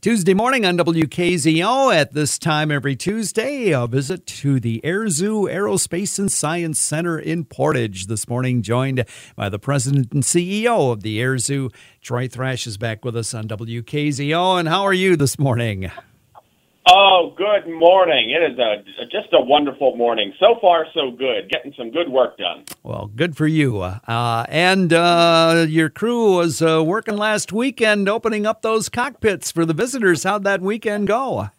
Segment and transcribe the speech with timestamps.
[0.00, 5.42] Tuesday morning on WKZO at this time every Tuesday, a visit to the Air Zoo
[5.42, 8.06] Aerospace and Science Center in Portage.
[8.06, 9.04] This morning, joined
[9.36, 11.68] by the president and CEO of the Air Zoo,
[12.00, 14.58] Troy Thrash, is back with us on WKZO.
[14.58, 15.92] And how are you this morning?
[16.88, 18.30] Oh, good morning.
[18.30, 20.32] It is a just a wonderful morning.
[20.40, 21.50] So far, so good.
[21.50, 22.64] Getting some good work done.
[22.82, 23.80] Well, good for you.
[23.82, 29.66] Uh, and uh, your crew was uh, working last weekend opening up those cockpits for
[29.66, 30.22] the visitors.
[30.22, 31.50] How'd that weekend go?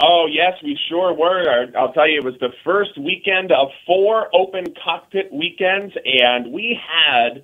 [0.00, 1.66] Oh, yes, we sure were.
[1.76, 6.78] I'll tell you, it was the first weekend of four open cockpit weekends, and we
[6.86, 7.42] had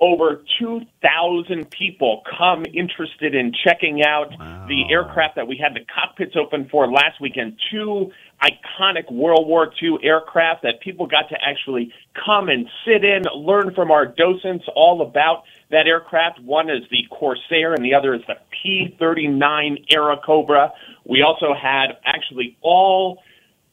[0.00, 4.66] over 2,000 people come interested in checking out wow.
[4.68, 7.56] the aircraft that we had the cockpits open for last weekend.
[7.70, 8.10] Two
[8.42, 11.92] iconic World War II aircraft that people got to actually
[12.24, 16.40] come and sit in, learn from our docents all about that aircraft.
[16.40, 20.72] One is the Corsair and the other is the P 39 Airacobra.
[21.04, 23.22] We also had actually all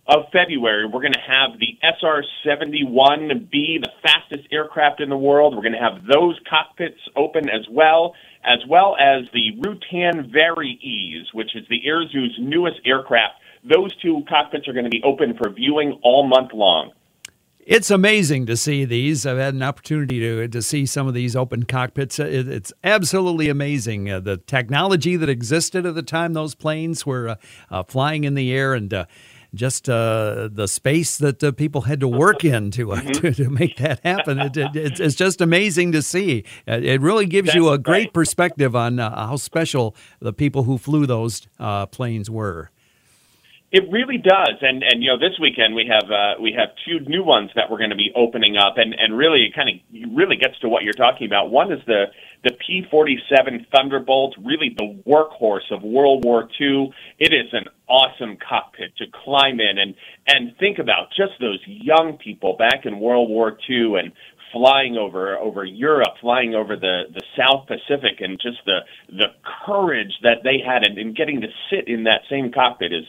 [0.07, 5.55] of February, we're going to have the SR 71B, the fastest aircraft in the world.
[5.55, 11.33] We're going to have those cockpits open as well, as well as the Rutan VariEze,
[11.33, 13.35] which is the Air Zoo's newest aircraft.
[13.63, 16.91] Those two cockpits are going to be open for viewing all month long.
[17.63, 19.23] It's amazing to see these.
[19.23, 22.17] I've had an opportunity to to see some of these open cockpits.
[22.17, 27.29] It, it's absolutely amazing uh, the technology that existed at the time those planes were
[27.29, 27.35] uh,
[27.69, 29.05] uh, flying in the air, and uh,
[29.53, 33.11] just uh, the space that uh, people had to work in to, uh, mm-hmm.
[33.11, 34.39] to, to, make that happen.
[34.39, 36.45] It, it, it's, it's, just amazing to see.
[36.67, 38.13] Uh, it really gives That's you a great right.
[38.13, 42.71] perspective on uh, how special the people who flew those uh, planes were.
[43.71, 46.99] It really does, and and you know this weekend we have uh, we have two
[47.09, 50.13] new ones that we're going to be opening up, and and really it kind of
[50.13, 51.51] really gets to what you're talking about.
[51.51, 52.07] One is the
[52.43, 56.91] the P-47 Thunderbolt, really the workhorse of World War II.
[57.19, 59.95] It is an awesome cockpit to climb in and
[60.27, 64.11] and think about just those young people back in World War II and
[64.51, 69.27] flying over over Europe, flying over the the South Pacific, and just the the
[69.65, 73.05] courage that they had, and, and getting to sit in that same cockpit is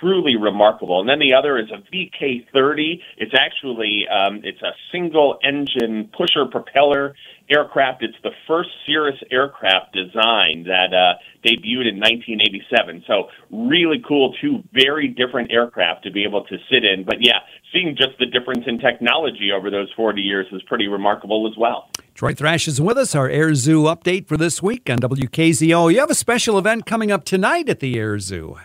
[0.00, 1.00] truly remarkable.
[1.00, 3.00] And then the other is a VK30.
[3.18, 7.14] It's actually um, it's a single engine pusher propeller
[7.50, 8.02] aircraft.
[8.02, 13.04] It's the first Cirrus aircraft design that uh, debuted in 1987.
[13.06, 17.04] So really cool, two very different aircraft to be able to sit in.
[17.04, 17.40] But yeah,
[17.72, 21.88] seeing just the difference in technology over those 40 years is pretty remarkable as well.
[22.14, 25.92] Troy Thrash is with us, our Air Zoo update for this week on WKZO.
[25.92, 28.58] You have a special event coming up tonight at the Air Zoo.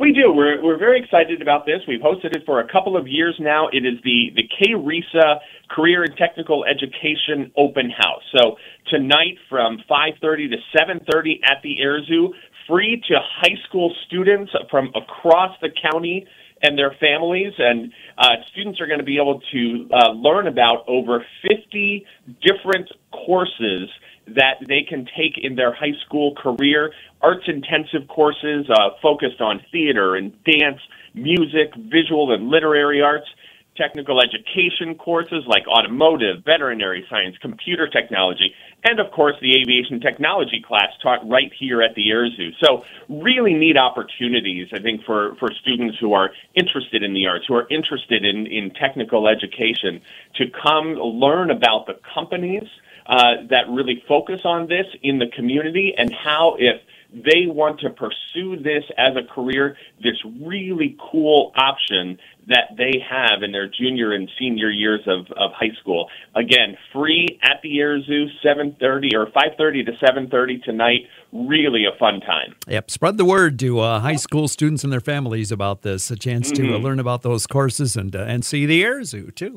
[0.00, 0.32] We do.
[0.32, 1.82] We're, we're very excited about this.
[1.86, 3.68] We've hosted it for a couple of years now.
[3.70, 8.22] It is the, the K-RESA Career and Technical Education Open House.
[8.34, 8.56] So
[8.88, 12.32] tonight from 5.30 to 7.30 at the Air Zoo,
[12.66, 16.26] free to high school students from across the county
[16.62, 17.52] and their families.
[17.58, 22.06] And uh, students are going to be able to uh, learn about over 50
[22.42, 23.88] different courses
[24.28, 26.92] that they can take in their high school career.
[27.20, 30.80] Arts intensive courses uh, focused on theater and dance,
[31.14, 33.26] music, visual and literary arts.
[33.76, 38.52] Technical education courses like automotive, veterinary science, computer technology,
[38.84, 42.50] and of course the aviation technology class taught right here at the Air Zoo.
[42.62, 47.46] So really neat opportunities, I think, for, for students who are interested in the arts,
[47.46, 50.00] who are interested in, in technical education,
[50.34, 52.68] to come learn about the companies
[53.06, 56.80] uh, that really focus on this in the community and how if
[57.12, 63.42] they want to pursue this as a career, this really cool option that they have
[63.42, 66.08] in their junior and senior years of, of high school.
[66.34, 71.00] Again, free at the Air Zoo, 7.30 or 5.30 to 7.30 tonight.
[71.32, 72.54] Really a fun time.
[72.66, 72.90] Yep.
[72.90, 76.10] Spread the word to uh, high school students and their families about this.
[76.10, 76.74] A chance to uh, mm-hmm.
[76.74, 79.56] uh, learn about those courses and, uh, and see the Air Zoo, too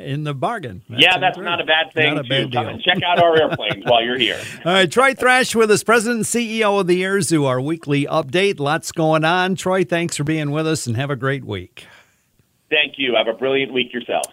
[0.00, 0.82] in the bargain.
[0.88, 2.14] That's yeah, that's not a bad thing.
[2.14, 2.62] Not a bad deal.
[2.62, 4.40] Come and check out our airplanes while you're here.
[4.64, 8.04] All right, Troy Thrash with us, President and CEO of the Air Zoo, our weekly
[8.06, 8.58] update.
[8.60, 9.54] Lots going on.
[9.54, 11.86] Troy, thanks for being with us and have a great week.
[12.70, 13.14] Thank you.
[13.16, 14.26] Have a brilliant week yourself.